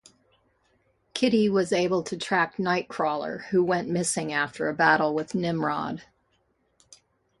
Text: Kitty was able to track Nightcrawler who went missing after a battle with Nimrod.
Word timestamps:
Kitty 1.13 1.47
was 1.47 1.71
able 1.71 2.01
to 2.01 2.17
track 2.17 2.55
Nightcrawler 2.57 3.43
who 3.51 3.63
went 3.63 3.87
missing 3.87 4.33
after 4.33 4.67
a 4.67 4.73
battle 4.73 5.13
with 5.13 5.35
Nimrod. 5.35 6.05